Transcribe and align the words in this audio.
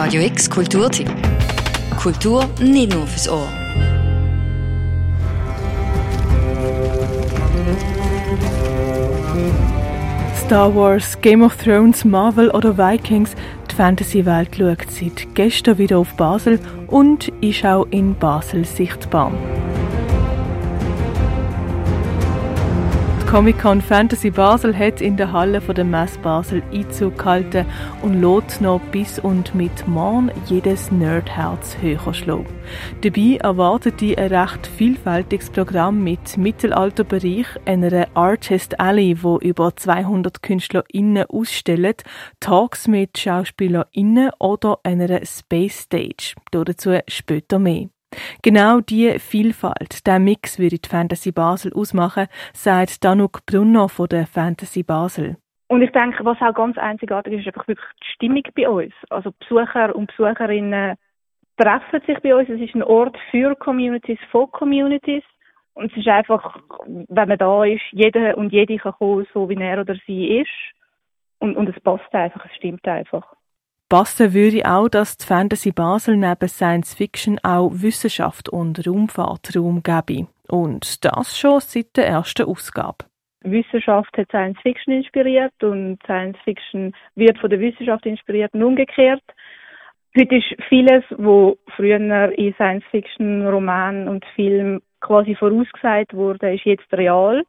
Radio 0.00 0.22
X 0.22 0.48
Kulturtipp. 0.48 1.10
Kultur 2.00 2.48
nicht 2.60 2.94
nur 2.94 3.04
fürs 3.04 3.28
Ohr. 3.28 3.48
Star 10.46 10.72
Wars, 10.72 11.20
Game 11.20 11.42
of 11.42 11.56
Thrones, 11.56 12.04
Marvel 12.04 12.48
oder 12.50 12.78
Vikings, 12.78 13.34
die 13.68 13.74
Fantasy-Welt 13.74 14.54
schaut 14.56 14.88
seit 14.88 15.34
gestern 15.34 15.78
wieder 15.78 15.98
auf 15.98 16.14
Basel 16.14 16.60
und 16.86 17.32
ist 17.40 17.64
auch 17.64 17.88
in 17.90 18.14
Basel 18.14 18.64
sichtbar. 18.64 19.32
Comic-Con 23.28 23.82
Fantasy 23.82 24.30
Basel 24.30 24.74
hat 24.74 25.02
in 25.02 25.18
der 25.18 25.30
Halle 25.32 25.60
von 25.60 25.74
der 25.74 25.84
Mess 25.84 26.16
Basel 26.16 26.62
Einzug 26.72 27.18
gehalten 27.18 27.66
und 28.00 28.22
lässt 28.22 28.62
noch 28.62 28.80
bis 28.90 29.18
und 29.18 29.54
mit 29.54 29.86
morgen 29.86 30.30
jedes 30.46 30.90
Nerdherz 30.90 31.76
höher 31.78 32.14
schlagen. 32.14 32.46
Dabei 33.02 33.36
erwartet 33.36 34.00
die 34.00 34.16
ein 34.16 34.32
recht 34.32 34.66
vielfältiges 34.66 35.50
Programm 35.50 36.02
mit 36.02 36.38
Mittelalterbereich, 36.38 37.46
einer 37.66 38.08
Artist 38.14 38.80
Alley, 38.80 39.22
wo 39.22 39.36
über 39.36 39.76
200 39.76 40.42
KünstlerInnen 40.42 41.26
ausstellen, 41.28 41.96
Talks 42.40 42.88
mit 42.88 43.18
SchauspielerInnen 43.18 44.30
oder 44.38 44.78
einer 44.84 45.20
Space 45.26 45.80
Stage. 45.80 46.32
Dazu 46.50 46.98
später 47.06 47.58
mehr. 47.58 47.88
Genau 48.42 48.80
diese 48.80 49.18
Vielfalt, 49.18 50.06
der 50.06 50.18
Mix 50.18 50.58
würde 50.58 50.78
die 50.78 50.88
Fantasy 50.88 51.32
Basel 51.32 51.72
ausmachen, 51.74 52.26
sagt 52.52 53.04
Danuk 53.04 53.44
Brunner 53.46 53.88
von 53.88 54.08
der 54.08 54.26
Fantasy 54.26 54.82
Basel. 54.82 55.36
Und 55.68 55.82
ich 55.82 55.92
denke, 55.92 56.24
was 56.24 56.40
auch 56.40 56.54
ganz 56.54 56.78
einzigartig 56.78 57.34
ist, 57.34 57.40
ist 57.40 57.48
einfach 57.48 57.68
wirklich 57.68 57.88
die 58.02 58.12
Stimmung 58.14 58.42
bei 58.54 58.68
uns. 58.68 58.94
Also 59.10 59.32
Besucher 59.38 59.94
und 59.94 60.06
Besucherinnen 60.06 60.96
treffen 61.58 62.00
sich 62.06 62.18
bei 62.20 62.34
uns. 62.34 62.48
Es 62.48 62.60
ist 62.60 62.74
ein 62.74 62.82
Ort 62.82 63.16
für 63.30 63.54
Communities, 63.54 64.18
von 64.30 64.50
Communities. 64.50 65.22
Und 65.74 65.92
es 65.92 65.98
ist 65.98 66.08
einfach, 66.08 66.58
wenn 66.86 67.28
man 67.28 67.38
da 67.38 67.64
ist, 67.64 67.82
jeder 67.92 68.36
und 68.38 68.52
jede 68.52 68.78
kann 68.78 68.92
kommen, 68.92 69.26
so 69.32 69.48
wie 69.48 69.56
er 69.56 69.80
oder 69.80 69.94
sie 70.06 70.38
ist. 70.38 70.50
Und, 71.38 71.56
und 71.56 71.68
es 71.68 71.80
passt 71.82 72.12
einfach, 72.14 72.44
es 72.46 72.56
stimmt 72.56 72.86
einfach. 72.88 73.34
Passen 73.88 74.34
würde 74.34 74.66
auch, 74.66 74.90
dass 74.90 75.16
die 75.16 75.24
Fantasy 75.24 75.72
Basel 75.72 76.18
neben 76.18 76.46
Science 76.46 76.94
Fiction 76.94 77.38
auch 77.42 77.70
Wissenschaft 77.72 78.50
und 78.50 78.86
Raumfahrt 78.86 79.56
Raum 79.56 79.82
gebe. 79.82 80.26
Und 80.46 81.06
das 81.06 81.38
schon 81.38 81.60
seit 81.60 81.96
der 81.96 82.06
ersten 82.06 82.46
Ausgabe. 82.46 83.06
Wissenschaft 83.42 84.14
hat 84.18 84.28
Science 84.28 84.58
Fiction 84.60 84.92
inspiriert 84.92 85.54
und 85.62 85.98
Science 86.04 86.36
Fiction 86.44 86.92
wird 87.14 87.38
von 87.38 87.48
der 87.48 87.60
Wissenschaft 87.60 88.04
inspiriert 88.04 88.52
und 88.52 88.62
umgekehrt. 88.62 89.22
Heute 90.18 90.36
ist 90.36 90.54
vieles, 90.68 91.04
was 91.10 91.56
früher 91.74 91.96
in 92.36 92.54
Science 92.54 92.84
Fiction, 92.90 93.46
Roman 93.46 94.06
und 94.06 94.22
Film 94.34 94.82
quasi 95.00 95.34
vorausgesagt 95.34 96.12
wurde, 96.12 96.54
ist 96.54 96.66
jetzt 96.66 96.92
real. 96.92 97.42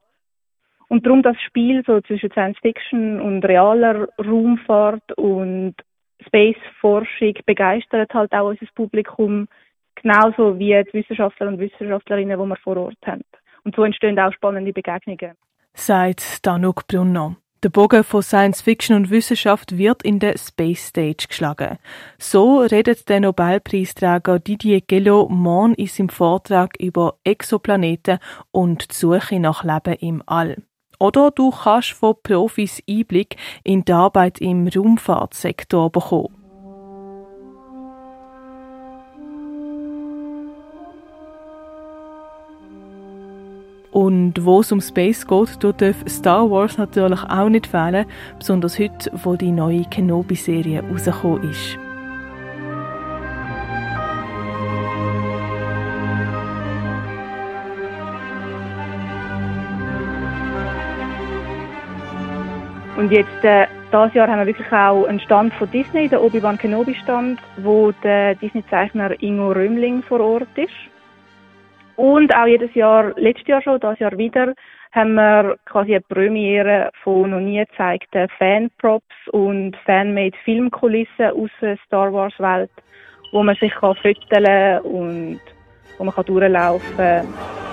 Und 0.88 1.06
darum 1.06 1.22
das 1.22 1.36
Spiel 1.42 1.84
so 1.86 2.00
zwischen 2.00 2.32
Science 2.32 2.58
Fiction 2.60 3.20
und 3.20 3.44
realer 3.44 4.08
Raumfahrt 4.18 5.18
und 5.18 5.76
Space-Forschung 6.26 7.34
begeistert 7.46 8.14
halt 8.14 8.32
auch 8.34 8.50
unser 8.50 8.66
Publikum, 8.76 9.48
genauso 9.96 10.58
wie 10.58 10.84
die 10.84 10.94
Wissenschaftler 10.94 11.48
und 11.48 11.60
Wissenschaftlerinnen, 11.60 12.40
die 12.40 12.46
wir 12.46 12.56
vor 12.58 12.78
Ort 12.78 12.98
haben. 13.06 13.24
Und 13.64 13.76
so 13.76 13.84
entstehen 13.84 14.20
auch 14.20 14.34
spannende 14.34 14.74
Begegnungen. 14.74 15.36
Sagt 15.74 16.46
Danuk 16.46 16.88
Brunner. 16.88 17.36
Der 17.62 17.70
Bogen 17.70 18.06
von 18.06 18.22
Science 18.22 18.62
Fiction 18.62 18.96
und 18.96 19.10
Wissenschaft 19.10 19.78
wird 19.78 20.04
in 20.04 20.20
der 20.20 20.38
Space 20.38 20.88
Stage 20.88 21.26
geschlagen. 21.28 21.78
So 22.18 22.62
redet 22.62 23.10
der 23.10 23.20
Nobelpreisträger 23.20 24.40
Didier 24.40 24.80
Gello 24.80 25.28
morgen 25.30 25.74
in 25.74 25.88
seinem 25.88 26.08
Vortrag 26.08 26.80
über 26.80 27.16
Exoplaneten 27.26 28.20
und 28.52 28.92
die 28.92 28.96
Suche 28.96 29.42
nach 29.42 29.66
Leben 29.66 30.00
im 30.00 30.24
All. 30.26 30.56
Oder 31.00 31.32
du 31.32 31.52
kannst 31.52 31.94
von 31.94 32.16
Profis 32.22 32.84
Einblick 32.88 33.38
in 33.64 33.86
die 33.86 33.94
Arbeit 33.94 34.42
im 34.42 34.68
Raumfahrtsektor 34.68 35.90
bekommen. 35.90 36.36
Und 43.92 44.46
wo 44.46 44.60
es 44.60 44.72
um 44.72 44.82
Space 44.82 45.26
geht, 45.26 45.64
darf 45.64 45.96
Star 46.08 46.50
Wars 46.52 46.78
natürlich 46.78 47.24
auch 47.24 47.50
nicht 47.50 47.66
fehlen, 47.66 48.06
besonders 48.38 48.78
heute, 48.78 49.12
wo 49.24 49.36
die 49.36 49.52
neue 49.52 49.84
Kenobi-Serie 49.86 50.84
rausgekommen 50.84 51.50
ist. 51.50 51.80
Und 63.00 63.14
jetzt, 63.14 63.46
äh, 63.46 63.66
dieses 63.94 64.14
Jahr 64.14 64.28
haben 64.28 64.40
wir 64.40 64.48
wirklich 64.48 64.70
auch 64.74 65.06
einen 65.06 65.22
Stand 65.22 65.54
von 65.54 65.72
Disney, 65.72 66.10
der 66.10 66.22
Obi-Wan 66.22 66.58
Kenobi 66.58 66.94
Stand, 66.96 67.40
wo 67.56 67.94
der 68.04 68.36
Disney-Zeichner 68.36 69.12
Ingo 69.24 69.54
Römling 69.54 70.04
vor 70.04 70.20
Ort 70.20 70.50
ist. 70.58 70.74
Und 71.96 72.36
auch 72.36 72.46
jedes 72.46 72.76
Jahr, 72.76 73.14
letztes 73.16 73.48
Jahr 73.48 73.62
schon, 73.62 73.80
dieses 73.80 74.00
Jahr 74.00 74.18
wieder, 74.18 74.54
haben 74.92 75.14
wir 75.14 75.56
quasi 75.64 75.92
eine 75.92 76.02
Premiere 76.02 76.92
von 77.02 77.30
noch 77.30 77.40
nie 77.40 77.64
gezeigten 77.64 78.28
Fanprops 78.38 79.16
und 79.32 79.78
Fanmade 79.86 80.36
Filmkulissen 80.44 81.32
aus 81.32 81.52
der 81.62 81.78
Star 81.86 82.12
Wars 82.12 82.38
Welt, 82.38 82.72
wo 83.32 83.42
man 83.44 83.56
sich 83.56 83.72
kann 83.76 83.96
und 84.84 85.40
wo 85.98 86.04
man 86.04 86.14
kann 86.14 86.26
durchlaufen 86.26 86.98
kann. 86.98 87.69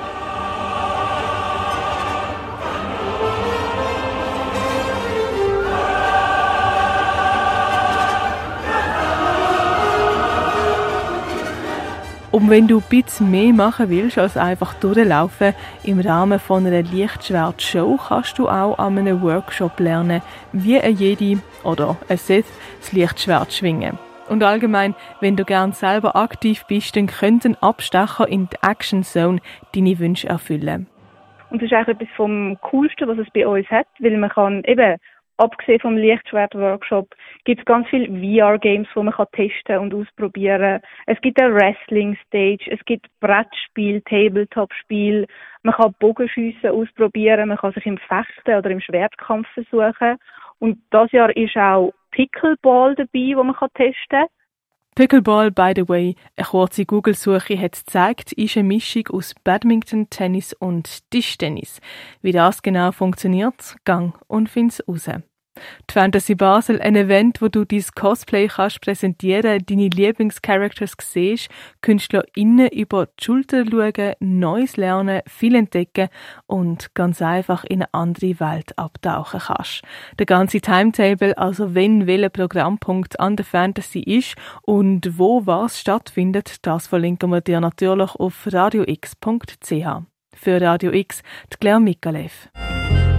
Und 12.37 12.51
wenn 12.51 12.69
du 12.69 12.81
ein 12.81 12.85
bisschen 12.91 13.31
mehr 13.31 13.55
machen 13.55 13.89
willst 13.89 14.19
als 14.19 14.37
einfach 14.37 14.75
durchlaufen, 14.75 15.55
im 15.85 16.01
Rahmen 16.01 16.39
von 16.39 16.67
einer 16.67 16.83
Lichtschwert-Show 16.83 17.99
kannst 18.09 18.39
du 18.39 18.47
auch 18.47 18.79
an 18.79 18.99
einem 18.99 19.23
Workshop 19.23 19.81
lernen, 19.81 20.21
wie 20.53 20.79
ein 20.79 20.97
Jedi 20.97 21.39
oder 21.65 21.97
ein 22.11 22.19
Sith 22.19 22.45
das 22.81 22.93
Lichtschwert 22.93 23.55
schwingen. 23.55 23.99
Und 24.29 24.43
allgemein, 24.43 24.95
wenn 25.23 25.37
du 25.37 25.47
gern 25.47 25.73
selber 25.73 26.15
aktiv 26.15 26.67
bist, 26.69 26.95
dann 26.95 27.07
könnten 27.07 27.57
Abstecher 27.63 28.29
in 28.29 28.51
die 28.51 28.59
Action 28.61 29.03
Zone 29.03 29.41
deine 29.75 29.99
Wünsche 29.99 30.29
erfüllen. 30.29 30.89
Und 31.49 31.63
das 31.63 31.71
ist 31.71 31.73
eigentlich 31.73 31.97
etwas 31.97 32.17
vom 32.17 32.59
Coolsten, 32.61 33.09
was 33.09 33.17
es 33.17 33.31
bei 33.33 33.47
uns 33.47 33.67
hat, 33.71 33.87
weil 33.99 34.19
man 34.19 34.29
kann 34.29 34.63
eben 34.65 34.99
abgesehen 35.39 35.81
vom 35.81 35.97
Lichtschwert-Workshop 35.97 37.15
gibt 37.45 37.61
es 37.61 37.65
ganz 37.65 37.89
viele 37.89 38.07
VR-Games, 38.07 38.89
wo 38.95 39.03
man 39.03 39.15
kann 39.15 39.27
testen 39.33 39.79
und 39.79 39.95
ausprobieren. 39.95 40.81
Es 41.07 41.21
gibt 41.21 41.41
eine 41.41 41.55
Wrestling-Stage, 41.55 42.71
es 42.71 42.85
gibt 42.85 43.07
Brettspiel, 43.21 44.01
Tabletop-Spiel, 44.03 45.27
man 45.63 45.75
kann 45.75 45.95
Bogenschiessen 45.99 46.71
ausprobieren, 46.71 47.49
man 47.49 47.59
kann 47.59 47.73
sich 47.73 47.87
im 47.87 47.99
Fechten 47.99 48.55
oder 48.55 48.71
im 48.71 48.81
Schwertkampf 48.81 49.49
versuchen. 49.55 50.17
Und 50.59 50.79
das 50.91 51.11
Jahr 51.13 51.35
ist 51.37 51.57
auch 51.57 51.93
Pickleball 52.13 52.95
dabei, 52.95 53.33
wo 53.37 53.43
man 53.43 53.57
kann 53.57 53.71
testen 53.75 53.95
kann. 54.11 54.29
Pickleball, 54.97 55.51
by 55.51 55.75
the 55.77 55.87
way, 55.91 56.17
eine 56.37 56.47
kurze 56.47 56.87
Google-Suche 56.87 57.61
hat 57.61 57.73
gezeigt, 57.73 58.33
ist 58.33 58.57
eine 58.57 58.67
Mischung 58.67 59.07
aus 59.09 59.35
Badminton, 59.45 60.09
Tennis 60.09 60.55
und 60.55 61.11
Tischtennis. 61.11 61.83
Wie 62.23 62.33
das 62.33 62.63
genau 62.63 62.93
funktioniert, 62.93 63.77
gang 63.85 64.19
und 64.27 64.49
find's 64.49 64.83
raus. 64.89 65.11
Die 65.89 65.93
Fantasy 65.93 66.35
Basel, 66.35 66.81
ein 66.81 66.97
Event, 66.97 67.41
wo 67.41 67.49
du 67.49 67.65
dein 67.65 67.85
Cosplay 67.95 68.49
kannst 68.49 68.81
präsentieren, 68.81 69.63
deine 69.65 69.89
Lieblingscharacters 69.89 70.93
siehst, 71.01 71.49
KünstlerInnen 71.83 72.69
über 72.69 73.07
die 73.07 73.25
Schulter 73.25 73.65
schauen, 73.65 74.15
Neues 74.21 74.77
lernen, 74.77 75.23
viel 75.27 75.55
entdecken 75.55 76.09
und 76.47 76.95
ganz 76.95 77.23
einfach 77.23 77.65
in 77.65 77.83
eine 77.83 77.95
andere 77.95 78.41
Welt 78.41 78.79
abtauchen 78.79 79.41
kannst. 79.41 79.83
Der 80.19 80.27
ganze 80.27 80.61
Timetable, 80.61 81.37
also 81.39 81.75
wenn 81.75 82.07
welcher 82.07 82.31
Programmpunkt 82.31 83.21
an 83.21 83.37
der 83.37 83.45
Fantasy 83.45 84.01
ist 84.01 84.35
und 84.63 85.19
wo 85.19 85.47
was 85.47 85.81
stattfindet, 85.81 86.67
das 86.67 86.87
verlinken 86.87 87.31
wir 87.31 87.41
dir 87.41 87.61
natürlich 87.61 88.15
auf 88.15 88.49
radiox.ch. 88.51 89.87
Für 90.35 90.61
Radio 90.61 90.93
X, 90.93 91.23
die 91.53 91.57
Claire 91.59 91.81
Mikalev. 91.81 92.51